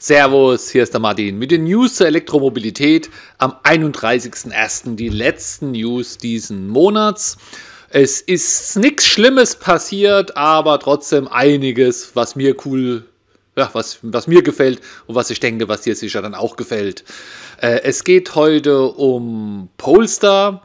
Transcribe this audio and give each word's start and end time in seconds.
Servus, 0.00 0.70
hier 0.70 0.84
ist 0.84 0.92
der 0.92 1.00
Martin 1.00 1.40
mit 1.40 1.50
den 1.50 1.64
News 1.64 1.96
zur 1.96 2.06
Elektromobilität 2.06 3.10
am 3.38 3.56
31.01. 3.64 4.94
Die 4.94 5.08
letzten 5.08 5.72
News 5.72 6.18
diesen 6.18 6.68
Monats. 6.68 7.36
Es 7.88 8.20
ist 8.20 8.76
nichts 8.76 9.08
Schlimmes 9.08 9.56
passiert, 9.56 10.36
aber 10.36 10.78
trotzdem 10.78 11.26
einiges, 11.26 12.14
was 12.14 12.36
mir 12.36 12.54
cool, 12.64 13.06
ja, 13.56 13.70
was, 13.72 13.98
was 14.02 14.28
mir 14.28 14.42
gefällt 14.42 14.80
und 15.08 15.16
was 15.16 15.30
ich 15.30 15.40
denke, 15.40 15.68
was 15.68 15.80
dir 15.80 15.96
sicher 15.96 16.22
dann 16.22 16.36
auch 16.36 16.54
gefällt. 16.54 17.02
Äh, 17.60 17.80
es 17.82 18.04
geht 18.04 18.36
heute 18.36 18.84
um 18.84 19.68
Polestar, 19.78 20.62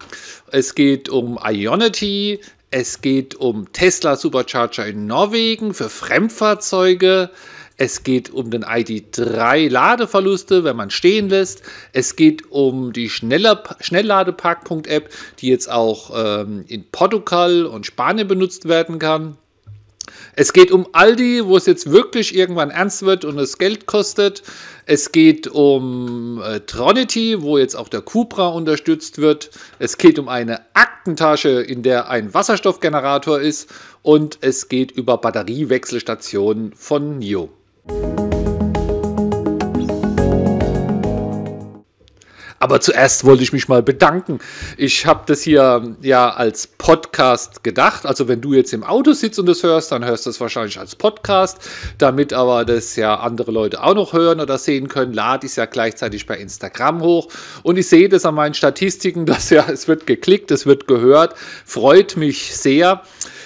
es 0.51 0.75
geht 0.75 1.09
um 1.09 1.39
Ionity, 1.43 2.39
es 2.69 3.01
geht 3.01 3.33
um 3.33 3.71
Tesla 3.73 4.15
Supercharger 4.15 4.85
in 4.85 5.07
Norwegen 5.07 5.73
für 5.73 5.89
Fremdfahrzeuge. 5.89 7.31
Es 7.77 8.03
geht 8.03 8.29
um 8.29 8.51
den 8.51 8.63
ID3 8.63 9.69
Ladeverluste, 9.69 10.63
wenn 10.63 10.75
man 10.75 10.91
stehen 10.91 11.29
lässt. 11.29 11.63
Es 11.91 12.15
geht 12.15 12.51
um 12.51 12.93
die 12.93 13.09
Schnellladeparkpunkt-App, 13.09 15.09
die 15.39 15.47
jetzt 15.47 15.71
auch 15.71 16.11
ähm, 16.15 16.65
in 16.67 16.85
Portugal 16.91 17.65
und 17.65 17.85
Spanien 17.85 18.27
benutzt 18.27 18.67
werden 18.67 18.99
kann. 18.99 19.37
Es 20.35 20.53
geht 20.53 20.71
um 20.71 20.87
Aldi, 20.91 21.45
wo 21.45 21.57
es 21.57 21.65
jetzt 21.65 21.91
wirklich 21.91 22.35
irgendwann 22.35 22.69
ernst 22.69 23.03
wird 23.03 23.25
und 23.25 23.39
es 23.39 23.57
Geld 23.57 23.85
kostet. 23.85 24.43
Es 24.85 25.11
geht 25.11 25.47
um 25.47 26.41
äh, 26.43 26.59
Tronity, 26.61 27.41
wo 27.41 27.57
jetzt 27.57 27.75
auch 27.75 27.87
der 27.87 28.01
Cupra 28.01 28.49
unterstützt 28.49 29.19
wird. 29.19 29.51
Es 29.79 29.97
geht 29.97 30.19
um 30.19 30.27
eine 30.27 30.61
Aktentasche, 30.73 31.61
in 31.61 31.83
der 31.83 32.09
ein 32.09 32.33
Wasserstoffgenerator 32.33 33.39
ist. 33.39 33.69
Und 34.01 34.39
es 34.41 34.69
geht 34.69 34.91
über 34.91 35.17
Batteriewechselstationen 35.17 36.73
von 36.73 37.19
NIO. 37.19 37.49
Thank 37.85 38.19
you 38.19 38.22
Aber 42.63 42.79
zuerst 42.79 43.25
wollte 43.25 43.43
ich 43.43 43.51
mich 43.51 43.67
mal 43.67 43.83
bedanken. 43.83 44.39
Ich 44.77 45.05
habe 45.05 45.23
das 45.25 45.41
hier 45.41 45.97
ja 46.01 46.29
als 46.29 46.65
Podcast 46.65 47.61
gedacht. 47.61 48.05
Also 48.05 48.29
wenn 48.29 48.39
du 48.39 48.53
jetzt 48.53 48.71
im 48.71 48.85
Auto 48.85 49.11
sitzt 49.11 49.37
und 49.37 49.47
das 49.47 49.63
hörst, 49.63 49.91
dann 49.91 50.05
hörst 50.05 50.25
du 50.25 50.29
es 50.29 50.39
wahrscheinlich 50.39 50.79
als 50.79 50.95
Podcast. 50.95 51.57
Damit 51.97 52.31
aber 52.31 52.63
das 52.63 52.95
ja 52.95 53.15
andere 53.19 53.51
Leute 53.51 53.83
auch 53.83 53.95
noch 53.95 54.13
hören 54.13 54.39
oder 54.39 54.57
sehen 54.57 54.87
können, 54.87 55.11
lade 55.11 55.45
ich 55.45 55.51
es 55.51 55.55
ja 55.57 55.65
gleichzeitig 55.65 56.25
bei 56.25 56.37
Instagram 56.37 57.01
hoch. 57.01 57.27
Und 57.63 57.77
ich 57.77 57.89
sehe 57.89 58.07
das 58.07 58.23
an 58.25 58.35
meinen 58.35 58.53
Statistiken, 58.53 59.25
dass 59.25 59.49
ja, 59.49 59.65
es 59.67 59.89
wird 59.89 60.07
geklickt, 60.07 60.49
es 60.49 60.65
wird 60.65 60.87
gehört. 60.87 61.35
Freut 61.65 62.15
mich 62.15 62.55
sehr. 62.55 63.01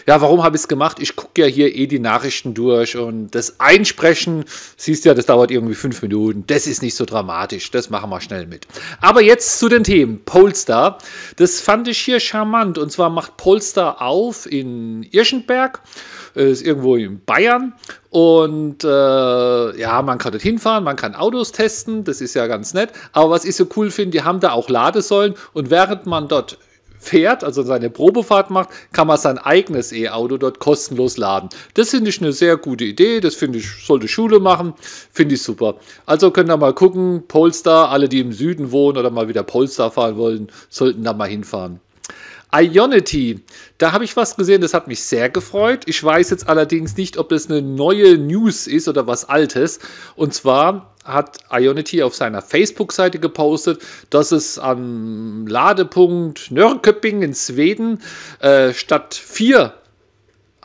Ja, 0.08 0.22
warum 0.22 0.42
habe 0.42 0.56
ich 0.56 0.62
es 0.62 0.68
gemacht? 0.70 1.00
Ich 1.02 1.18
gucke 1.18 1.42
ja 1.42 1.48
hier 1.48 1.76
eh 1.76 1.86
die 1.86 2.00
Nachrichten 2.00 2.54
durch 2.54 2.96
und 2.96 3.32
das 3.32 3.60
Einsprechen, 3.60 4.46
siehst 4.78 5.04
ja, 5.04 5.14
das 5.14 5.26
dauert 5.26 5.52
irgendwie 5.52 5.76
fünf 5.76 6.02
Minuten. 6.02 6.46
Das 6.48 6.66
ist 6.66 6.82
nicht 6.82 6.96
so 6.96 7.04
dramatisch. 7.04 7.72
Das 7.72 7.90
machen 7.90 8.10
wir 8.10 8.22
schnell 8.22 8.48
mit. 8.48 8.68
Aber 9.08 9.22
jetzt 9.22 9.58
zu 9.58 9.70
den 9.70 9.86
Themen. 9.86 10.26
Polestar. 10.26 10.98
Das 11.38 11.62
fand 11.62 11.88
ich 11.88 11.98
hier 11.98 12.20
charmant. 12.20 12.78
Und 12.78 12.92
zwar 12.92 13.10
macht 13.10 13.38
Polestar 13.38 14.02
auf 14.02 14.52
in 14.52 15.04
Irschenberg. 15.04 15.80
Ist 16.36 16.62
irgendwo 16.62 16.98
in 16.98 17.24
Bayern. 17.24 17.72
Und 18.10 18.84
äh, 18.84 19.80
ja, 19.80 20.02
man 20.02 20.18
kann 20.18 20.34
dort 20.34 20.42
hinfahren, 20.42 20.84
man 20.84 20.98
kann 20.98 21.16
Autos 21.16 21.54
testen, 21.54 22.04
das 22.04 22.20
ist 22.20 22.34
ja 22.34 22.48
ganz 22.48 22.74
nett. 22.74 22.90
Aber 23.14 23.30
was 23.30 23.46
ich 23.46 23.56
so 23.56 23.68
cool 23.78 23.92
finde, 23.92 24.12
die 24.18 24.24
haben 24.24 24.42
da 24.42 24.52
auch 24.52 24.68
Ladesäulen 24.68 25.36
und 25.54 25.70
während 25.70 26.06
man 26.06 26.28
dort 26.28 26.58
fährt, 27.00 27.44
also 27.44 27.64
seine 27.64 27.90
Probefahrt 27.90 28.50
macht, 28.50 28.70
kann 28.92 29.08
man 29.08 29.18
sein 29.18 29.38
eigenes 29.38 29.92
E-Auto 29.92 30.38
dort 30.38 30.60
kostenlos 30.60 31.18
laden. 31.18 31.50
Das 31.74 31.92
finde 31.92 32.10
ich 32.10 32.22
eine 32.22 32.34
sehr 32.34 32.58
gute 32.58 32.84
Idee, 32.84 33.20
das 33.20 33.36
finde 33.36 33.60
ich, 33.60 33.68
sollte 33.86 34.08
Schule 34.08 34.40
machen, 34.40 34.74
finde 35.12 35.36
ich 35.36 35.42
super. 35.42 35.76
Also 36.06 36.32
könnt 36.32 36.50
ihr 36.50 36.58
mal 36.58 36.74
gucken, 36.74 37.24
Polestar, 37.28 37.90
alle, 37.90 38.10
die 38.10 38.20
im 38.20 38.34
Süden 38.34 38.72
wohnen 38.72 38.98
oder 38.98 39.10
mal 39.10 39.28
wieder 39.28 39.44
Polestar 39.44 39.92
fahren 39.92 40.18
wollen, 40.18 40.48
sollten 40.70 41.04
da 41.04 41.14
mal 41.14 41.30
hinfahren. 41.30 41.80
Ionity, 42.54 43.42
da 43.78 43.92
habe 43.92 44.06
ich 44.06 44.16
was 44.16 44.36
gesehen, 44.36 44.62
das 44.62 44.74
hat 44.74 44.88
mich 44.88 45.04
sehr 45.04 45.30
gefreut. 45.30 45.84
Ich 45.86 46.02
weiß 46.02 46.30
jetzt 46.30 46.48
allerdings 46.48 46.96
nicht, 46.96 47.18
ob 47.18 47.30
das 47.30 47.50
eine 47.50 47.62
neue 47.62 48.18
News 48.18 48.68
ist 48.68 48.88
oder 48.88 49.06
was 49.06 49.28
Altes. 49.28 49.80
Und 50.16 50.34
zwar 50.34 50.94
hat 51.04 51.40
Ionity 51.52 52.04
auf 52.04 52.16
seiner 52.16 52.42
Facebook-Seite 52.42 53.20
gepostet, 53.20 53.82
dass 54.10 54.32
es 54.32 54.60
am 54.60 55.48
Ladepunkt 55.48 56.52
Nörrköping 56.52 57.22
in 57.22 57.34
Schweden 57.34 58.02
äh, 58.40 58.74
statt 58.74 59.14
vier 59.14 59.74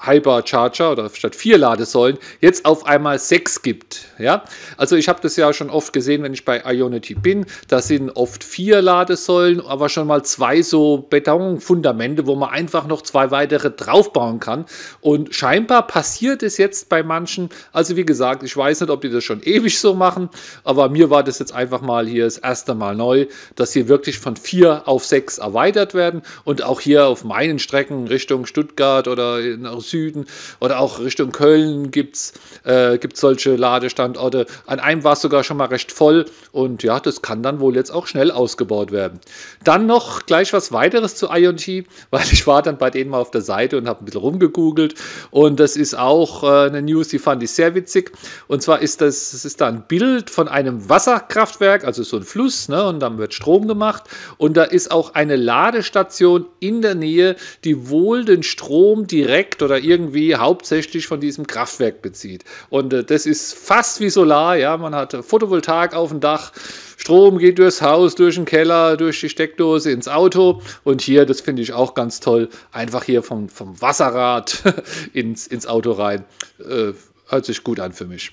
Hypercharger 0.04 0.92
oder 0.92 1.10
statt 1.10 1.36
vier 1.36 1.58
Ladesäulen 1.58 2.18
jetzt 2.40 2.64
auf 2.64 2.86
einmal 2.86 3.18
sechs 3.18 3.62
gibt. 3.62 4.06
Ja? 4.18 4.44
Also 4.76 4.96
ich 4.96 5.08
habe 5.08 5.20
das 5.22 5.36
ja 5.36 5.52
schon 5.52 5.70
oft 5.70 5.92
gesehen, 5.92 6.22
wenn 6.22 6.32
ich 6.32 6.44
bei 6.44 6.62
Ionity 6.64 7.14
bin, 7.14 7.46
da 7.68 7.80
sind 7.80 8.10
oft 8.10 8.44
vier 8.44 8.82
Ladesäulen, 8.82 9.60
aber 9.60 9.88
schon 9.88 10.06
mal 10.06 10.24
zwei 10.24 10.62
so 10.62 11.06
Betonfundamente, 11.08 12.26
wo 12.26 12.34
man 12.34 12.50
einfach 12.50 12.86
noch 12.86 13.02
zwei 13.02 13.30
weitere 13.30 13.70
draufbauen 13.70 14.40
kann. 14.40 14.64
Und 15.00 15.34
scheinbar 15.34 15.86
passiert 15.86 16.42
es 16.42 16.58
jetzt 16.58 16.88
bei 16.88 17.02
manchen, 17.02 17.50
also 17.72 17.96
wie 17.96 18.04
gesagt, 18.04 18.42
ich 18.42 18.56
weiß 18.56 18.80
nicht, 18.80 18.90
ob 18.90 19.00
die 19.00 19.10
das 19.10 19.24
schon 19.24 19.42
ewig 19.42 19.78
so 19.78 19.94
machen, 19.94 20.28
aber 20.64 20.88
mir 20.88 21.10
war 21.10 21.22
das 21.22 21.38
jetzt 21.38 21.52
einfach 21.52 21.80
mal 21.80 22.06
hier 22.06 22.24
das 22.24 22.38
erste 22.38 22.74
Mal 22.74 22.94
neu, 22.94 23.26
dass 23.56 23.72
hier 23.72 23.88
wirklich 23.88 24.18
von 24.18 24.36
vier 24.36 24.82
auf 24.86 25.04
sechs 25.04 25.38
erweitert 25.38 25.94
werden 25.94 26.22
und 26.44 26.62
auch 26.62 26.80
hier 26.80 27.06
auf 27.06 27.24
meinen 27.24 27.58
Strecken 27.58 28.06
Richtung 28.06 28.46
Stuttgart 28.46 29.08
oder 29.08 29.40
nach 29.40 29.72
Süden 29.92 30.26
oder 30.58 30.80
auch 30.80 30.98
Richtung 30.98 31.30
Köln 31.30 31.92
gibt 31.92 32.16
es 32.16 32.32
äh, 32.64 32.98
solche 33.14 33.54
Ladestandorte. 33.54 34.46
An 34.66 34.80
einem 34.80 35.04
war 35.04 35.12
es 35.12 35.20
sogar 35.20 35.44
schon 35.44 35.58
mal 35.58 35.66
recht 35.66 35.92
voll 35.92 36.24
und 36.50 36.82
ja, 36.82 36.98
das 36.98 37.22
kann 37.22 37.42
dann 37.42 37.60
wohl 37.60 37.76
jetzt 37.76 37.90
auch 37.90 38.08
schnell 38.08 38.32
ausgebaut 38.32 38.90
werden. 38.90 39.20
Dann 39.62 39.86
noch 39.86 40.26
gleich 40.26 40.52
was 40.52 40.72
weiteres 40.72 41.14
zu 41.14 41.28
IoT, 41.30 41.86
weil 42.10 42.24
ich 42.32 42.46
war 42.46 42.62
dann 42.62 42.78
bei 42.78 42.90
denen 42.90 43.10
mal 43.10 43.20
auf 43.20 43.30
der 43.30 43.42
Seite 43.42 43.78
und 43.78 43.86
habe 43.86 44.02
ein 44.02 44.06
bisschen 44.06 44.20
rumgegoogelt 44.20 44.94
und 45.30 45.60
das 45.60 45.76
ist 45.76 45.96
auch 45.96 46.42
äh, 46.42 46.66
eine 46.66 46.82
News, 46.82 47.08
die 47.08 47.18
fand 47.18 47.42
ich 47.42 47.52
sehr 47.52 47.74
witzig. 47.74 48.12
Und 48.48 48.62
zwar 48.62 48.80
ist 48.80 49.00
das, 49.00 49.30
das 49.30 49.44
ist 49.44 49.60
da 49.60 49.68
ein 49.68 49.84
Bild 49.86 50.30
von 50.30 50.48
einem 50.48 50.88
Wasserkraftwerk, 50.88 51.84
also 51.84 52.02
so 52.02 52.16
ein 52.16 52.24
Fluss, 52.24 52.68
ne, 52.68 52.84
und 52.84 53.00
dann 53.00 53.18
wird 53.18 53.34
Strom 53.34 53.68
gemacht 53.68 54.04
und 54.38 54.56
da 54.56 54.64
ist 54.64 54.90
auch 54.90 55.14
eine 55.14 55.36
Ladestation 55.36 56.46
in 56.60 56.82
der 56.82 56.94
Nähe, 56.94 57.36
die 57.64 57.90
wohl 57.90 58.24
den 58.24 58.42
Strom 58.42 59.06
direkt 59.06 59.62
oder 59.62 59.78
irgendwie 59.82 60.34
hauptsächlich 60.34 61.06
von 61.06 61.20
diesem 61.20 61.46
Kraftwerk 61.46 62.02
bezieht. 62.02 62.44
Und 62.70 62.92
äh, 62.92 63.04
das 63.04 63.26
ist 63.26 63.54
fast 63.54 64.00
wie 64.00 64.10
Solar, 64.10 64.56
ja, 64.56 64.76
man 64.76 64.94
hat 64.94 65.16
Photovoltaik 65.24 65.94
auf 65.94 66.10
dem 66.10 66.20
Dach, 66.20 66.52
Strom 66.96 67.38
geht 67.38 67.58
durchs 67.58 67.82
Haus, 67.82 68.14
durch 68.14 68.36
den 68.36 68.44
Keller, 68.44 68.96
durch 68.96 69.20
die 69.20 69.28
Steckdose 69.28 69.90
ins 69.90 70.08
Auto 70.08 70.62
und 70.84 71.02
hier, 71.02 71.26
das 71.26 71.40
finde 71.40 71.62
ich 71.62 71.72
auch 71.72 71.94
ganz 71.94 72.20
toll, 72.20 72.48
einfach 72.70 73.04
hier 73.04 73.22
vom, 73.22 73.48
vom 73.48 73.80
Wasserrad 73.80 74.62
ins, 75.12 75.46
ins 75.46 75.66
Auto 75.66 75.92
rein. 75.92 76.24
Äh, 76.60 76.92
hört 77.28 77.44
sich 77.44 77.64
gut 77.64 77.80
an 77.80 77.92
für 77.92 78.04
mich. 78.04 78.32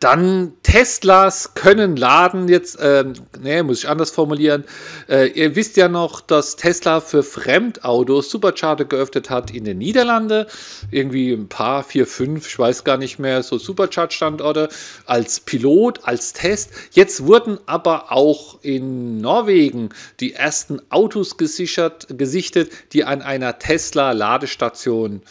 Dann 0.00 0.52
Teslas 0.62 1.54
können 1.54 1.96
laden. 1.96 2.48
Jetzt, 2.48 2.78
ähm, 2.80 3.14
nee, 3.40 3.62
muss 3.62 3.80
ich 3.80 3.88
anders 3.88 4.10
formulieren. 4.10 4.64
Äh, 5.08 5.28
ihr 5.28 5.56
wisst 5.56 5.76
ja 5.76 5.88
noch, 5.88 6.20
dass 6.20 6.56
Tesla 6.56 7.00
für 7.00 7.22
Fremdautos 7.22 8.30
Supercharger 8.30 8.84
geöffnet 8.84 9.28
hat 9.30 9.50
in 9.50 9.64
den 9.64 9.78
Niederlanden. 9.78 10.46
Irgendwie 10.90 11.32
ein 11.32 11.48
paar, 11.48 11.82
vier, 11.82 12.06
fünf, 12.06 12.46
ich 12.46 12.58
weiß 12.58 12.84
gar 12.84 12.96
nicht 12.96 13.18
mehr, 13.18 13.42
so 13.42 13.58
Supercharge-Standorte 13.58 14.68
als 15.06 15.40
Pilot, 15.40 16.04
als 16.04 16.32
Test. 16.32 16.70
Jetzt 16.92 17.26
wurden 17.26 17.58
aber 17.66 18.12
auch 18.12 18.62
in 18.62 19.20
Norwegen 19.20 19.88
die 20.20 20.34
ersten 20.34 20.80
Autos 20.90 21.36
gesichert, 21.36 22.06
gesichtet, 22.10 22.70
die 22.92 23.04
an 23.04 23.22
einer 23.22 23.58
Tesla-Ladestation 23.58 25.22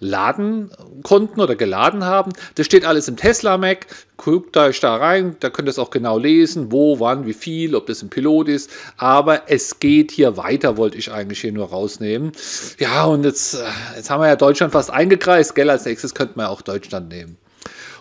laden 0.00 0.70
konnten 1.02 1.40
oder 1.40 1.54
geladen 1.54 2.04
haben. 2.04 2.32
Das 2.54 2.66
steht 2.66 2.84
alles 2.84 3.06
im 3.06 3.16
Tesla 3.16 3.58
Mac. 3.58 3.86
Guckt 4.16 4.56
euch 4.56 4.80
da 4.80 4.96
rein, 4.96 5.36
da 5.40 5.50
könnt 5.50 5.68
ihr 5.68 5.70
es 5.70 5.78
auch 5.78 5.90
genau 5.90 6.18
lesen, 6.18 6.72
wo, 6.72 7.00
wann, 7.00 7.26
wie 7.26 7.32
viel, 7.32 7.74
ob 7.74 7.86
das 7.86 8.02
ein 8.02 8.10
Pilot 8.10 8.48
ist. 8.48 8.70
Aber 8.96 9.42
es 9.46 9.78
geht 9.78 10.10
hier 10.10 10.36
weiter, 10.36 10.76
wollte 10.76 10.98
ich 10.98 11.12
eigentlich 11.12 11.40
hier 11.40 11.52
nur 11.52 11.68
rausnehmen. 11.68 12.32
Ja, 12.78 13.04
und 13.04 13.24
jetzt, 13.24 13.54
äh, 13.54 13.58
jetzt 13.96 14.10
haben 14.10 14.20
wir 14.20 14.28
ja 14.28 14.36
Deutschland 14.36 14.72
fast 14.72 14.90
eingekreist, 14.90 15.54
gell? 15.54 15.70
Als 15.70 15.84
nächstes 15.84 16.14
könnten 16.14 16.38
wir 16.38 16.50
auch 16.50 16.62
Deutschland 16.62 17.08
nehmen. 17.08 17.36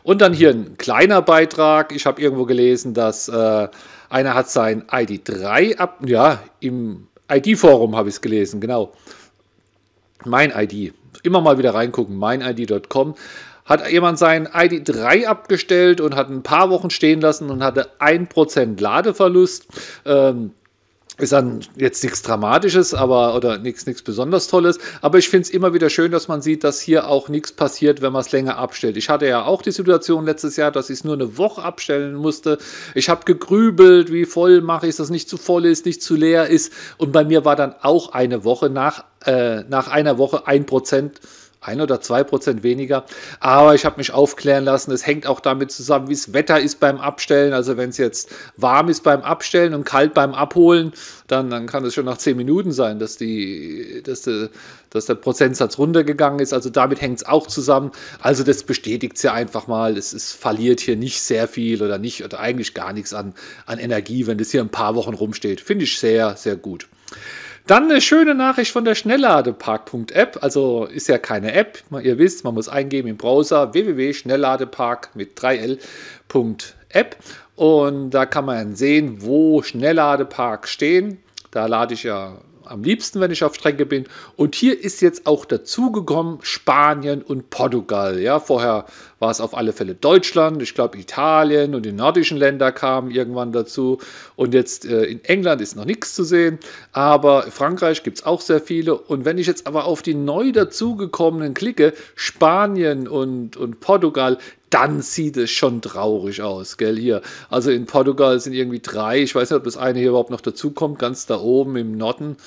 Und 0.04 0.22
dann 0.22 0.34
hier 0.34 0.50
ein 0.50 0.78
kleiner 0.78 1.22
Beitrag. 1.22 1.94
Ich 1.94 2.06
habe 2.06 2.22
irgendwo 2.22 2.46
gelesen, 2.46 2.94
dass 2.94 3.28
äh, 3.28 3.68
einer 4.10 4.34
hat 4.34 4.50
sein 4.50 4.84
ID3 4.88 5.78
ab, 5.78 6.00
ja, 6.06 6.42
im 6.60 7.08
ID-Forum 7.32 7.96
habe 7.96 8.10
ich 8.10 8.16
es 8.16 8.22
gelesen, 8.22 8.60
genau. 8.60 8.92
Mein 10.26 10.52
ID 10.52 10.94
immer 11.24 11.42
mal 11.42 11.58
wieder 11.58 11.74
reingucken, 11.74 12.18
meinid.com, 12.18 13.16
hat 13.66 13.92
jemand 13.92 14.18
sein 14.18 14.50
ID 14.54 14.88
3 14.88 15.28
abgestellt 15.28 16.02
und 16.02 16.16
hat 16.16 16.30
ein 16.30 16.44
paar 16.44 16.70
Wochen 16.70 16.90
stehen 16.90 17.22
lassen 17.22 17.50
und 17.50 17.64
hatte 17.64 17.90
1% 18.00 18.82
Ladeverlust. 18.82 19.68
Ähm, 20.06 20.54
ist 21.20 21.34
dann 21.34 21.62
jetzt 21.76 22.04
nichts 22.04 22.22
Dramatisches, 22.22 22.94
aber 22.94 23.36
oder 23.36 23.58
nichts 23.58 23.86
nichts 23.86 24.02
besonders 24.02 24.48
Tolles. 24.48 24.80
Aber 25.02 25.18
ich 25.18 25.30
finde 25.30 25.44
es 25.44 25.50
immer 25.50 25.74
wieder 25.74 25.90
schön, 25.90 26.12
dass 26.12 26.28
man 26.28 26.42
sieht, 26.42 26.64
dass 26.64 26.80
hier 26.80 27.08
auch 27.08 27.30
nichts 27.30 27.52
passiert, 27.52 28.02
wenn 28.02 28.14
man 28.14 28.22
es 28.22 28.32
länger 28.32 28.58
abstellt. 28.58 28.98
Ich 28.98 29.10
hatte 29.10 29.28
ja 29.28 29.46
auch 29.46 29.62
die 29.62 29.72
Situation 29.72 30.26
letztes 30.26 30.56
Jahr, 30.56 30.72
dass 30.72 30.90
ich 30.90 31.00
es 31.00 31.04
nur 31.04 31.16
eine 31.16 31.38
Woche 31.38 31.62
abstellen 31.62 32.16
musste. 32.16 32.58
Ich 32.96 33.10
habe 33.10 33.26
gegrübelt, 33.26 34.12
wie 34.12 34.26
voll 34.26 34.62
mache 34.62 34.88
ich 34.88 35.00
dass 35.00 35.10
nicht 35.10 35.30
zu 35.30 35.38
voll 35.38 35.66
ist, 35.66 35.86
nicht 35.86 36.02
zu 36.02 36.16
leer 36.16 36.48
ist. 36.48 36.74
Und 36.98 37.12
bei 37.12 37.24
mir 37.24 37.46
war 37.46 37.56
dann 37.56 37.76
auch 37.82 38.12
eine 38.12 38.44
Woche 38.44 38.70
nach, 38.70 39.06
äh, 39.26 39.64
nach 39.64 39.88
einer 39.88 40.18
Woche 40.18 40.48
ein 40.48 40.66
Prozent 40.66 41.20
ein 41.62 41.82
oder 41.82 42.00
zwei 42.00 42.24
Prozent 42.24 42.64
weniger. 42.64 43.06
Aber 43.40 43.76
ich 43.76 43.86
habe 43.86 43.98
mich 43.98 44.12
aufklären 44.12 44.64
lassen, 44.64 44.92
es 44.92 45.06
hängt 45.06 45.28
auch 45.28 45.40
damit 45.40 45.72
zusammen, 45.72 46.08
wie 46.08 46.14
das 46.14 46.34
Wetter 46.34 46.60
ist 46.60 46.80
beim 46.80 46.98
Abstellen. 46.98 47.54
Also 47.54 47.76
wenn 47.76 47.90
es 47.90 47.98
jetzt 47.98 48.30
warm 48.56 48.90
ist 48.90 49.04
beim 49.04 49.22
Abstellen 49.22 49.74
und 49.74 49.84
kalt 49.84 50.14
beim 50.14 50.34
Abholen, 50.34 50.94
dann, 51.28 51.50
dann 51.50 51.68
kann 51.68 51.84
es 51.84 51.94
schon 51.94 52.06
nach 52.06 52.18
zehn 52.18 52.38
Minuten 52.38 52.72
sein, 52.72 52.98
dass, 52.98 53.18
die, 53.18 54.02
dass, 54.04 54.22
die, 54.22 54.48
dass 54.90 55.06
der 55.06 55.16
Prozentsatz 55.16 55.78
runtergegangen 55.78 56.40
ist. 56.40 56.54
Also 56.54 56.70
damit 56.70 57.02
hängt 57.02 57.18
es 57.18 57.26
auch 57.26 57.48
zusammen. 57.48 57.92
Also 58.22 58.44
das 58.44 58.64
bestätigt 58.64 59.18
es 59.18 59.24
ja 59.24 59.34
einfach 59.34 59.68
mal. 59.68 59.98
Es, 59.98 60.14
es 60.14 60.32
verliert 60.32 60.80
hier 60.80 60.96
nicht 60.96 61.22
sehr 61.22 61.48
viel 61.48 61.84
oder 61.84 61.98
nicht 61.98 62.24
oder 62.24 62.40
eigentlich 62.40 62.74
gar 62.74 62.94
nichts 62.94 63.14
an, 63.14 63.34
an 63.66 63.80
Energie, 63.80 64.28
wenn 64.28 64.38
das 64.38 64.52
hier 64.52 64.62
ein 64.62 64.70
paar 64.70 64.96
Wochen 64.96 65.14
rumsteht. 65.14 65.60
Finde 65.60 65.84
ich 65.84 66.00
sehr, 66.00 66.38
sehr 66.38 66.56
gut. 66.56 66.88
Dann 67.70 67.84
eine 67.84 68.02
schöne 68.02 68.34
Nachricht 68.34 68.72
von 68.72 68.84
der 68.84 68.96
Schnellladepark.app. 68.96 70.40
Also 70.42 70.86
ist 70.86 71.08
ja 71.08 71.20
keine 71.20 71.54
App. 71.54 71.84
Ihr 72.02 72.18
wisst, 72.18 72.44
man 72.44 72.56
muss 72.56 72.68
eingeben 72.68 73.08
im 73.08 73.18
Browser 73.18 73.76
www.schnellladepark 73.76 75.12
mit 75.14 75.38
3l.app. 75.40 77.16
Und 77.56 78.10
da 78.10 78.26
kann 78.26 78.46
man 78.46 78.76
sehen, 78.76 79.18
wo 79.20 79.62
Schnellladeparks 79.62 80.72
stehen. 80.72 81.20
Da 81.52 81.68
lade 81.68 81.94
ich 81.94 82.02
ja 82.02 82.40
am 82.66 82.82
liebsten, 82.82 83.20
wenn 83.20 83.30
ich 83.30 83.44
auf 83.44 83.54
Strecke 83.54 83.86
bin. 83.86 84.06
Und 84.36 84.56
hier 84.56 84.84
ist 84.84 85.02
jetzt 85.02 85.28
auch 85.28 85.46
dazugekommen 85.46 86.40
Spanien 86.42 87.22
und 87.22 87.52
Portugal. 87.52 88.20
Ja, 88.20 88.40
vorher 88.40 88.86
war 89.20 89.32
es 89.32 89.42
auf 89.42 89.56
alle 89.56 89.74
Fälle 89.74 89.96
Deutschland, 89.96 90.62
ich 90.62 90.74
glaube 90.74 90.98
Italien 90.98 91.76
und 91.76 91.86
die 91.86 91.92
nordischen 91.92 92.38
Länder 92.38 92.72
kamen 92.72 93.12
irgendwann 93.12 93.52
dazu. 93.52 94.00
Und 94.36 94.54
jetzt 94.54 94.86
äh, 94.86 95.04
in 95.04 95.24
England 95.26 95.62
ist 95.62 95.76
noch 95.76 95.86
nichts 95.86 96.16
zu 96.16 96.24
sehen, 96.24 96.60
aber 96.92 97.44
Frankreich 97.44 98.04
gibt 98.04 98.20
es 98.20 98.26
auch 98.26 98.42
sehr 98.42 98.62
viele. 98.62 98.96
Und 98.96 99.26
wenn 99.26 99.38
ich 99.38 99.48
jetzt 99.48 99.68
aber 99.68 99.86
auf 99.86 100.02
die 100.02 100.16
neu 100.16 100.52
dazugekommenen 100.52 101.54
klicke, 101.54 101.94
Spanien 102.16 103.08
und, 103.08 103.58
und 103.58 103.80
Portugal, 103.80 104.38
dann 104.70 105.02
sieht 105.02 105.38
es 105.38 105.50
schon 105.50 105.82
traurig 105.82 106.42
aus, 106.42 106.78
gell, 106.78 106.98
hier. 106.98 107.22
Also 107.50 107.72
in 107.72 107.86
Portugal 107.86 108.40
sind 108.40 108.54
irgendwie 108.54 108.80
drei, 108.80 109.22
ich 109.22 109.34
weiß 109.34 109.50
nicht, 109.50 109.58
ob 109.58 109.64
das 109.64 109.78
eine 109.78 110.00
hier 110.00 110.10
überhaupt 110.10 110.30
noch 110.30 110.42
dazukommt, 110.42 111.00
ganz 111.00 111.26
da 111.26 111.40
oben 111.40 111.76
im 111.76 111.98
Norden. 111.98 112.38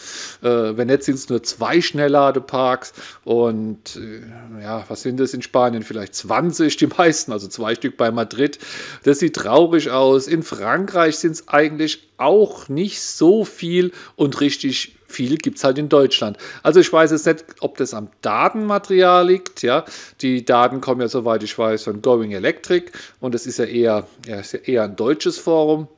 Äh, 0.43 0.77
wenn 0.77 0.87
nicht, 0.87 1.03
sind 1.03 1.17
es 1.17 1.29
nur 1.29 1.43
zwei 1.43 1.81
Schnellladeparks 1.81 2.93
und 3.25 3.97
äh, 3.97 4.63
ja, 4.63 4.85
was 4.89 5.03
sind 5.03 5.19
das 5.19 5.35
in 5.35 5.43
Spanien? 5.43 5.83
Vielleicht 5.83 6.15
20, 6.15 6.62
die 6.69 6.87
meisten, 6.87 7.33
also 7.33 7.49
zwei 7.49 7.75
Stück 7.75 7.97
bei 7.97 8.11
Madrid. 8.11 8.59
Das 9.05 9.19
sieht 9.19 9.37
traurig 9.37 9.91
aus. 9.91 10.27
In 10.27 10.43
Frankreich 10.43 11.17
sind 11.19 11.33
es 11.33 11.49
eigentlich 11.49 12.09
auch 12.17 12.69
nicht 12.69 13.01
so 13.01 13.45
viel 13.45 13.93
und 14.17 14.41
richtig 14.41 14.97
viel 15.07 15.37
gibt 15.37 15.59
es 15.59 15.65
halt 15.65 15.79
in 15.79 15.89
Deutschland. 15.89 16.39
Also 16.63 16.81
ich 16.81 16.93
weiß 16.93 17.11
jetzt 17.11 17.27
nicht, 17.27 17.45
ob 17.61 17.77
das 17.77 17.95
am 17.95 18.09
Datenmaterial 18.23 19.27
liegt. 19.27 19.63
Ja, 19.63 19.85
die 20.21 20.45
Daten 20.45 20.81
kommen 20.81 21.03
ja, 21.03 21.09
soweit 21.09 21.43
ich 21.43 21.57
weiß, 21.57 21.85
von 21.85 22.03
Going 22.03 22.33
Electric 22.33 22.91
und 23.21 23.35
das 23.35 23.47
ist 23.47 23.59
ja 23.59 23.67
eher, 23.67 24.07
ja, 24.27 24.41
ist 24.41 24.53
ja 24.53 24.61
eher 24.61 24.85
ein 24.85 24.97
deutsches 24.97 25.39
Forum 25.39 25.89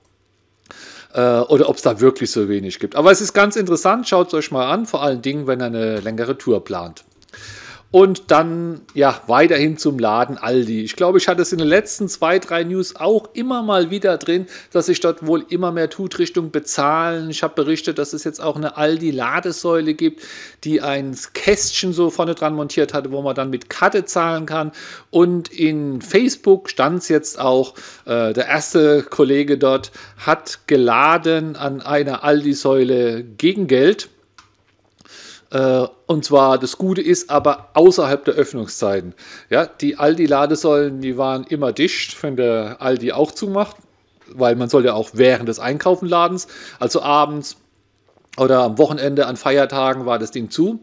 äh, 1.15 1.21
oder 1.21 1.69
ob 1.69 1.77
es 1.77 1.83
da 1.83 2.01
wirklich 2.01 2.31
so 2.31 2.49
wenig 2.49 2.79
gibt. 2.79 2.97
Aber 2.97 3.11
es 3.11 3.21
ist 3.21 3.33
ganz 3.33 3.57
interessant, 3.57 4.09
schaut 4.09 4.29
es 4.29 4.35
euch 4.35 4.51
mal 4.51 4.71
an, 4.71 4.87
vor 4.87 5.03
allen 5.03 5.23
Dingen, 5.23 5.47
wenn 5.47 5.61
ihr 5.61 5.67
eine 5.67 6.01
längere 6.01 6.37
Tour 6.37 6.63
plant. 6.65 7.05
Und 7.95 8.33
dann, 8.33 8.81
ja, 8.95 9.21
weiterhin 9.29 9.79
zum 9.79 10.01
Laden 10.01 10.37
Aldi. 10.37 10.83
Ich 10.83 10.97
glaube, 10.97 11.19
ich 11.19 11.29
hatte 11.29 11.43
es 11.43 11.53
in 11.53 11.59
den 11.59 11.69
letzten 11.69 12.09
zwei, 12.09 12.41
drei 12.41 12.65
News 12.65 12.97
auch 12.97 13.29
immer 13.35 13.63
mal 13.63 13.89
wieder 13.89 14.19
drin, 14.19 14.49
dass 14.73 14.87
sich 14.87 14.99
dort 14.99 15.25
wohl 15.25 15.45
immer 15.49 15.71
mehr 15.71 15.89
tut 15.89 16.19
Richtung 16.19 16.51
Bezahlen. 16.51 17.31
Ich 17.31 17.45
habe 17.45 17.55
berichtet, 17.55 17.99
dass 17.99 18.13
es 18.13 18.25
jetzt 18.25 18.41
auch 18.41 18.57
eine 18.57 18.77
Aldi-Ladesäule 18.77 19.95
gibt, 19.95 20.25
die 20.65 20.81
ein 20.81 21.17
Kästchen 21.35 21.93
so 21.93 22.11
vorne 22.11 22.35
dran 22.35 22.57
montiert 22.57 22.95
hatte, 22.95 23.13
wo 23.13 23.23
man 23.23 23.37
dann 23.37 23.51
mit 23.51 23.71
Karte 23.71 24.05
zahlen 24.05 24.45
kann. 24.45 24.73
Und 25.11 25.53
in 25.53 26.03
Facebook 26.03 26.71
stand 26.71 26.99
es 26.99 27.09
jetzt 27.09 27.39
auch, 27.39 27.75
äh, 28.07 28.33
der 28.33 28.49
erste 28.49 29.05
Kollege 29.05 29.57
dort 29.57 29.93
hat 30.17 30.67
geladen 30.67 31.55
an 31.55 31.81
einer 31.81 32.25
Aldi-Säule 32.25 33.23
gegen 33.23 33.69
Geld. 33.69 34.09
Und 36.07 36.25
zwar 36.25 36.59
das 36.59 36.79
Gute 36.79 37.01
ist 37.01 37.31
aber 37.31 37.69
außerhalb 37.75 38.25
der 38.25 38.35
Öffnungszeiten. 38.35 39.15
Ja, 39.51 39.67
die 39.67 39.97
Aldi-Ladesäulen, 39.97 41.01
die 41.01 41.17
waren 41.17 41.45
immer 41.45 41.73
dicht, 41.73 42.21
wenn 42.23 42.37
der 42.37 42.83
Aldi 42.83 43.13
auch 43.13 43.31
zumacht, 43.31 43.77
weil 44.33 44.57
man 44.57 44.69
soll 44.69 44.85
ja 44.85 44.95
auch 44.95 45.11
während 45.13 45.49
des 45.49 45.61
Einkaufenladens, 45.61 46.49
also 46.81 47.03
abends 47.03 47.57
oder 48.37 48.65
am 48.65 48.79
Wochenende 48.79 49.27
an 49.27 49.37
Feiertagen 49.37 50.07
war 50.07 50.19
das 50.19 50.33
Ding 50.33 50.51
zu. 50.51 50.81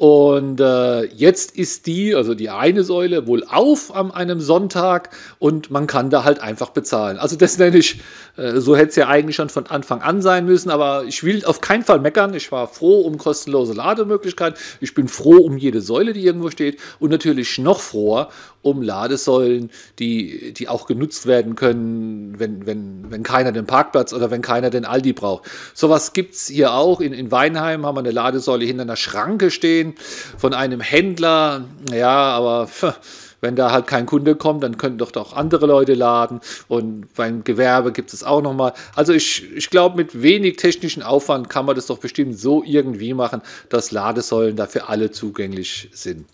Und 0.00 0.62
äh, 0.62 1.04
jetzt 1.14 1.58
ist 1.58 1.86
die, 1.86 2.14
also 2.14 2.34
die 2.34 2.48
eine 2.48 2.84
Säule, 2.84 3.26
wohl 3.26 3.44
auf 3.46 3.94
an 3.94 4.10
einem 4.10 4.40
Sonntag 4.40 5.10
und 5.38 5.70
man 5.70 5.86
kann 5.86 6.08
da 6.08 6.24
halt 6.24 6.40
einfach 6.40 6.70
bezahlen. 6.70 7.18
Also 7.18 7.36
das 7.36 7.58
nenne 7.58 7.76
ich, 7.76 8.00
äh, 8.38 8.60
so 8.60 8.76
hätte 8.76 8.88
es 8.88 8.96
ja 8.96 9.08
eigentlich 9.08 9.36
schon 9.36 9.50
von 9.50 9.66
Anfang 9.66 10.00
an 10.00 10.22
sein 10.22 10.46
müssen, 10.46 10.70
aber 10.70 11.04
ich 11.04 11.22
will 11.22 11.44
auf 11.44 11.60
keinen 11.60 11.84
Fall 11.84 12.00
meckern. 12.00 12.32
Ich 12.32 12.50
war 12.50 12.66
froh 12.66 13.02
um 13.02 13.18
kostenlose 13.18 13.74
Lademöglichkeiten. 13.74 14.58
Ich 14.80 14.94
bin 14.94 15.06
froh 15.06 15.36
um 15.36 15.58
jede 15.58 15.82
Säule, 15.82 16.14
die 16.14 16.24
irgendwo 16.24 16.48
steht 16.48 16.80
und 16.98 17.10
natürlich 17.10 17.58
noch 17.58 17.80
froher 17.80 18.30
um 18.62 18.80
Ladesäulen, 18.80 19.70
die, 19.98 20.54
die 20.54 20.68
auch 20.68 20.86
genutzt 20.86 21.26
werden 21.26 21.56
können, 21.56 22.38
wenn, 22.38 22.66
wenn, 22.66 23.10
wenn 23.10 23.22
keiner 23.22 23.52
den 23.52 23.66
Parkplatz 23.66 24.12
oder 24.12 24.30
wenn 24.30 24.42
keiner 24.42 24.70
den 24.70 24.84
Aldi 24.84 25.12
braucht. 25.12 25.44
Sowas 25.74 26.14
gibt 26.14 26.34
es 26.34 26.46
hier 26.46 26.72
auch. 26.72 27.00
In, 27.00 27.12
in 27.12 27.30
Weinheim 27.30 27.84
haben 27.84 27.96
wir 27.96 28.00
eine 28.00 28.10
Ladesäule 28.10 28.64
hinter 28.64 28.82
einer 28.82 28.96
Schranke 28.96 29.50
stehen 29.50 29.89
von 30.38 30.54
einem 30.54 30.80
Händler. 30.80 31.64
Ja, 31.92 32.08
aber 32.10 32.68
wenn 33.40 33.56
da 33.56 33.72
halt 33.72 33.86
kein 33.86 34.06
Kunde 34.06 34.36
kommt, 34.36 34.62
dann 34.62 34.76
können 34.76 34.98
doch 34.98 35.14
auch 35.16 35.34
andere 35.34 35.66
Leute 35.66 35.94
laden. 35.94 36.40
Und 36.68 37.12
beim 37.14 37.44
Gewerbe 37.44 37.92
gibt 37.92 38.12
es 38.12 38.22
auch 38.22 38.42
nochmal. 38.42 38.72
Also 38.94 39.12
ich, 39.12 39.50
ich 39.54 39.70
glaube, 39.70 39.96
mit 39.96 40.22
wenig 40.22 40.56
technischen 40.56 41.02
Aufwand 41.02 41.48
kann 41.48 41.66
man 41.66 41.76
das 41.76 41.86
doch 41.86 41.98
bestimmt 41.98 42.38
so 42.38 42.62
irgendwie 42.64 43.14
machen, 43.14 43.42
dass 43.68 43.90
Ladesäulen 43.90 44.56
dafür 44.56 44.88
alle 44.88 45.10
zugänglich 45.10 45.88
sind. 45.92 46.26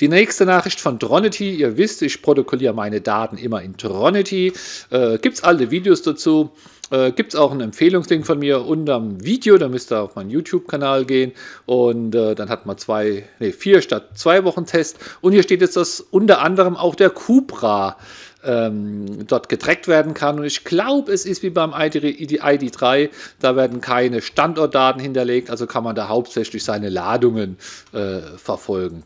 Die 0.00 0.08
nächste 0.08 0.44
Nachricht 0.44 0.80
von 0.80 0.98
Tronity. 0.98 1.54
Ihr 1.54 1.76
wisst, 1.76 2.02
ich 2.02 2.20
protokolliere 2.20 2.74
meine 2.74 3.00
Daten 3.00 3.36
immer 3.36 3.62
in 3.62 3.76
Tronity. 3.76 4.52
Äh, 4.90 5.18
Gibt 5.18 5.36
es 5.36 5.44
alle 5.44 5.70
Videos 5.70 6.02
dazu. 6.02 6.50
Äh, 6.94 7.12
Gibt 7.12 7.34
es 7.34 7.40
auch 7.40 7.50
einen 7.50 7.60
Empfehlungslink 7.60 8.26
von 8.26 8.38
mir 8.38 8.64
unter 8.64 8.98
dem 8.98 9.24
Video, 9.24 9.58
da 9.58 9.68
müsst 9.68 9.90
ihr 9.92 10.00
auf 10.00 10.14
meinen 10.14 10.30
YouTube-Kanal 10.30 11.04
gehen 11.04 11.32
und 11.66 12.14
äh, 12.14 12.34
dann 12.34 12.48
hat 12.48 12.66
man 12.66 12.78
zwei, 12.78 13.24
nee, 13.40 13.50
vier 13.52 13.82
statt 13.82 14.10
zwei 14.14 14.44
Wochen 14.44 14.66
Test. 14.66 14.98
Und 15.20 15.32
hier 15.32 15.42
steht 15.42 15.60
jetzt, 15.60 15.76
dass 15.76 16.00
unter 16.00 16.40
anderem 16.40 16.76
auch 16.76 16.94
der 16.94 17.10
Cupra 17.10 17.96
ähm, 18.44 19.26
dort 19.26 19.48
getrackt 19.48 19.88
werden 19.88 20.14
kann. 20.14 20.38
Und 20.38 20.44
ich 20.44 20.64
glaube, 20.64 21.12
es 21.12 21.24
ist 21.24 21.42
wie 21.42 21.50
beim 21.50 21.70
ID, 21.70 21.96
ID3, 22.04 23.10
da 23.40 23.56
werden 23.56 23.80
keine 23.80 24.22
Standortdaten 24.22 25.00
hinterlegt, 25.00 25.50
also 25.50 25.66
kann 25.66 25.82
man 25.82 25.96
da 25.96 26.08
hauptsächlich 26.08 26.62
seine 26.62 26.90
Ladungen 26.90 27.56
äh, 27.92 28.20
verfolgen. 28.36 29.02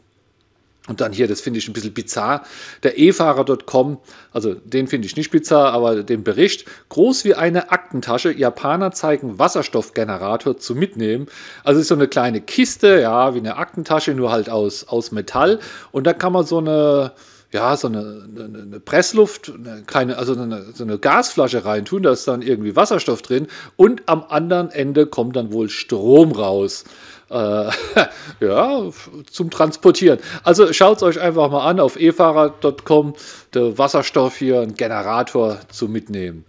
Und 0.88 1.00
dann 1.00 1.12
hier, 1.12 1.28
das 1.28 1.40
finde 1.40 1.58
ich 1.58 1.68
ein 1.68 1.74
bisschen 1.74 1.94
bizarr, 1.94 2.44
der 2.82 2.98
e-Fahrer.com, 2.98 3.98
also 4.32 4.54
den 4.54 4.88
finde 4.88 5.06
ich 5.06 5.16
nicht 5.16 5.30
bizarr, 5.30 5.72
aber 5.72 6.02
den 6.02 6.24
Bericht, 6.24 6.64
groß 6.88 7.24
wie 7.24 7.34
eine 7.34 7.70
Aktentasche, 7.70 8.32
Japaner 8.32 8.90
zeigen 8.90 9.38
Wasserstoffgenerator 9.38 10.56
zu 10.58 10.74
mitnehmen. 10.74 11.26
Also 11.62 11.80
ist 11.80 11.88
so 11.88 11.94
eine 11.94 12.08
kleine 12.08 12.40
Kiste, 12.40 13.00
ja, 13.00 13.34
wie 13.34 13.38
eine 13.38 13.56
Aktentasche, 13.56 14.14
nur 14.14 14.32
halt 14.32 14.48
aus, 14.50 14.88
aus 14.88 15.12
Metall. 15.12 15.60
Und 15.92 16.06
da 16.06 16.14
kann 16.14 16.32
man 16.32 16.46
so 16.46 16.58
eine, 16.58 17.12
ja, 17.52 17.76
so 17.76 17.88
eine, 17.88 18.00
eine, 18.00 18.62
eine 18.62 18.80
Pressluft, 18.80 19.52
eine 19.54 19.82
kleine, 19.86 20.18
also 20.18 20.34
eine, 20.34 20.66
so 20.74 20.84
eine 20.84 20.98
Gasflasche 20.98 21.64
reintun, 21.64 22.02
da 22.02 22.12
ist 22.12 22.28
dann 22.28 22.42
irgendwie 22.42 22.76
Wasserstoff 22.76 23.22
drin 23.22 23.46
und 23.76 24.02
am 24.06 24.24
anderen 24.28 24.70
Ende 24.70 25.06
kommt 25.06 25.36
dann 25.36 25.52
wohl 25.52 25.68
Strom 25.68 26.32
raus 26.32 26.84
äh, 27.30 27.70
ja, 28.40 28.82
zum 29.30 29.50
Transportieren. 29.50 30.18
Also 30.44 30.72
schaut 30.72 30.98
es 30.98 31.02
euch 31.02 31.20
einfach 31.20 31.50
mal 31.50 31.66
an 31.68 31.80
auf 31.80 31.98
efahrer.com, 31.98 33.14
der 33.54 33.78
Wasserstoff 33.78 34.36
hier, 34.36 34.60
ein 34.60 34.74
Generator 34.74 35.58
zu 35.70 35.88
mitnehmen. 35.88 36.44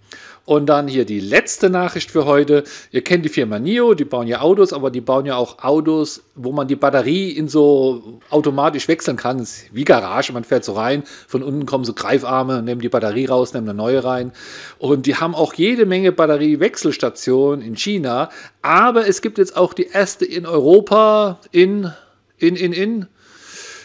Und 0.50 0.66
dann 0.66 0.88
hier 0.88 1.06
die 1.06 1.20
letzte 1.20 1.70
Nachricht 1.70 2.10
für 2.10 2.26
heute. 2.26 2.64
Ihr 2.90 3.04
kennt 3.04 3.24
die 3.24 3.30
Firma 3.30 3.60
NIO, 3.60 3.94
die 3.94 4.04
bauen 4.04 4.26
ja 4.26 4.42
Autos, 4.42 4.74
aber 4.74 4.90
die 4.90 5.00
bauen 5.00 5.28
ja 5.28 5.36
auch 5.36 5.64
Autos, 5.64 6.24
wo 6.34 6.52
man 6.52 6.68
die 6.68 6.76
Batterie 6.76 7.30
in 7.30 7.48
so 7.48 8.20
automatisch 8.32 8.88
wechseln 8.88 9.16
kann. 9.16 9.38
Ist 9.38 9.66
wie 9.72 9.84
Garage, 9.84 10.34
man 10.34 10.44
fährt 10.44 10.66
so 10.66 10.74
rein, 10.74 11.04
von 11.28 11.44
unten 11.44 11.68
kommen 11.68 11.86
so 11.86 11.94
Greifarme, 11.94 12.64
nehmen 12.64 12.82
die 12.82 12.90
Batterie 12.90 13.28
raus, 13.28 13.54
nehmen 13.54 13.70
eine 13.70 13.78
neue 13.78 14.04
rein. 14.04 14.32
Und 14.80 15.06
die 15.06 15.18
haben 15.18 15.36
auch 15.36 15.54
jede 15.54 15.86
Menge 15.86 16.12
Batteriewechselstationen 16.12 17.64
in 17.64 17.78
China, 17.78 18.32
aber 18.64 19.08
es 19.08 19.22
gibt 19.22 19.38
jetzt 19.38 19.56
auch 19.56 19.76
die 19.76 19.86
erste 19.86 20.26
in 20.26 20.48
Europa, 20.48 21.40
in, 21.52 21.92
in, 22.40 22.56
in, 22.56 22.74
in, 22.74 23.06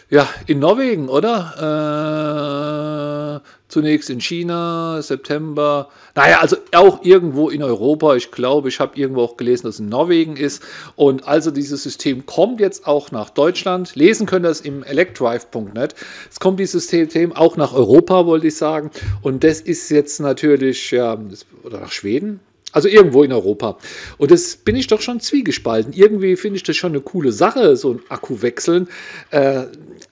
ja, 0.09 0.27
in 0.47 0.61
Norwegen, 0.61 1.11
oder? 1.11 3.11
Äh, 3.11 3.14
zunächst 3.75 4.09
in 4.09 4.21
China, 4.21 5.03
September. 5.03 5.89
Naja, 6.15 6.39
also 6.39 6.57
auch 6.73 7.05
irgendwo 7.05 7.51
in 7.51 7.61
Europa. 7.61 8.15
Ich 8.15 8.31
glaube, 8.31 8.69
ich 8.69 8.79
habe 8.79 8.97
irgendwo 8.97 9.23
auch 9.23 9.37
gelesen, 9.37 9.67
dass 9.67 9.75
es 9.75 9.81
in 9.81 9.89
Norwegen 9.89 10.37
ist. 10.37 10.63
Und 10.95 11.27
also 11.27 11.51
dieses 11.51 11.83
System 11.83 12.25
kommt 12.25 12.61
jetzt 12.61 12.87
auch 12.87 13.11
nach 13.11 13.31
Deutschland. 13.31 13.97
Lesen 13.97 14.27
können 14.27 14.45
das 14.45 14.61
im 14.61 14.85
electrive.net. 14.85 15.97
Es 16.31 16.39
kommt 16.39 16.61
dieses 16.61 16.89
System 16.89 17.33
auch 17.33 17.57
nach 17.57 17.75
Europa, 17.75 18.27
wollte 18.27 18.47
ich 18.47 18.57
sagen. 18.57 18.93
Und 19.23 19.43
das 19.43 19.61
ist 19.61 19.91
jetzt 19.91 20.21
natürlich, 20.21 20.93
ja, 20.93 21.19
oder 21.65 21.81
nach 21.81 21.91
Schweden. 21.91 22.39
Also 22.75 22.89
irgendwo 22.89 23.23
in 23.23 23.33
Europa. 23.33 23.79
Und 24.19 24.33
das 24.33 24.57
bin 24.57 24.75
ich 24.75 24.89
doch 24.89 25.01
schon 25.01 25.21
zwiegespalten. 25.21 25.93
Irgendwie 25.93 26.35
finde 26.35 26.57
ich 26.57 26.65
das 26.65 26.77
schon 26.77 26.91
eine 26.91 27.01
coole 27.01 27.31
Sache, 27.31 27.77
so 27.77 27.93
ein 27.93 28.01
Akku 28.09 28.43
wechseln. 28.43 28.89
Äh, 29.31 29.67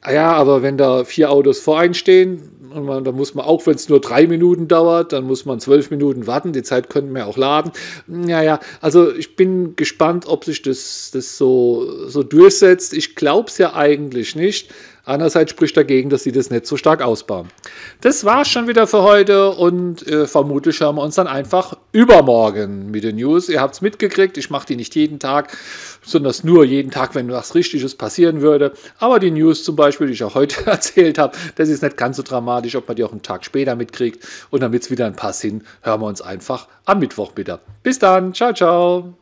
ja, 0.09 0.31
aber 0.33 0.62
wenn 0.62 0.78
da 0.78 1.04
vier 1.04 1.33
Autos 1.33 1.59
vor 1.59 1.81
einen 1.81 1.95
stehen, 1.95 2.40
und 2.73 2.87
man, 2.87 3.04
da 3.04 3.11
muss 3.11 3.35
man, 3.35 3.45
auch 3.45 3.66
wenn 3.66 3.75
es 3.75 3.88
nur 3.88 4.00
drei 4.00 4.28
Minuten 4.28 4.69
dauert, 4.69 5.12
dann 5.12 5.25
muss 5.25 5.45
man 5.45 5.59
zwölf 5.59 5.90
Minuten 5.90 6.26
warten. 6.28 6.52
Die 6.52 6.62
Zeit 6.62 6.88
könnten 6.88 7.14
wir 7.14 7.26
auch 7.26 7.37
laden. 7.37 7.73
Naja, 8.07 8.61
also 8.81 9.12
ich 9.12 9.35
bin 9.35 9.75
gespannt, 9.75 10.26
ob 10.26 10.45
sich 10.45 10.62
das, 10.62 11.11
das 11.12 11.37
so, 11.37 12.09
so 12.09 12.23
durchsetzt. 12.23 12.95
Ich 12.95 13.16
glaube 13.16 13.49
es 13.49 13.59
ja 13.59 13.75
eigentlich 13.75 14.37
nicht. 14.37 14.71
Andererseits 15.04 15.50
spricht 15.50 15.76
dagegen, 15.76 16.11
dass 16.11 16.23
sie 16.23 16.30
das 16.30 16.50
nicht 16.50 16.66
so 16.66 16.76
stark 16.76 17.02
ausbauen. 17.02 17.49
Das 18.02 18.25
war's 18.25 18.49
schon 18.49 18.68
wieder 18.68 18.87
für 18.87 19.02
heute 19.02 19.50
und 19.50 20.06
äh, 20.06 20.26
vermutlich 20.26 20.78
hören 20.80 20.97
wir 20.97 21.02
uns 21.02 21.16
dann 21.16 21.26
einfach 21.26 21.76
übermorgen 21.90 22.90
mit 22.90 23.02
den 23.02 23.16
News. 23.16 23.49
Ihr 23.49 23.61
habt 23.61 23.75
es 23.75 23.80
mitgekriegt, 23.80 24.38
ich 24.38 24.50
mache 24.50 24.66
die 24.66 24.76
nicht 24.76 24.94
jeden 24.94 25.18
Tag, 25.18 25.56
sondern 26.04 26.35
nur 26.44 26.64
jeden 26.64 26.92
Tag, 26.92 27.14
wenn 27.16 27.30
was 27.32 27.54
Richtiges 27.56 27.97
passieren 27.97 28.40
würde. 28.42 28.73
Aber 28.99 29.18
die 29.18 29.32
News 29.32 29.64
zum 29.64 29.75
Beispiel, 29.75 30.06
die 30.06 30.12
ich 30.12 30.23
auch 30.23 30.37
heute 30.37 30.66
erzählt 30.66 31.18
habe, 31.18 31.37
das 31.56 31.68
ist 31.68 31.82
nicht 31.82 31.97
ganz 31.97 32.16
so 32.16 32.23
dramatisch, 32.23 32.76
ob 32.76 32.87
man 32.87 32.97
die 32.97 33.02
auch 33.02 33.12
einen 33.12 33.23
Tag 33.23 33.44
später 33.44 33.75
mitkriegt. 33.75 34.25
Und 34.50 34.62
damit 34.62 34.82
es 34.82 34.90
wieder 34.90 35.06
ein 35.06 35.16
paar 35.16 35.32
sind, 35.32 35.64
hören 35.82 36.00
wir 36.00 36.06
uns 36.06 36.23
einfach 36.23 36.68
am 36.85 37.00
Mittwoch 37.00 37.32
wieder. 37.37 37.61
Bis 37.82 37.99
dann, 37.99 38.35
ciao, 38.35 38.52
ciao. 38.52 39.22